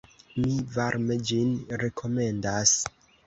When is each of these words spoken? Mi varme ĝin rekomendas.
Mi 0.37 0.53
varme 0.77 1.17
ĝin 1.31 1.51
rekomendas. 1.83 2.75